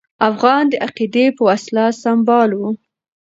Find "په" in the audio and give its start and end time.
1.35-1.41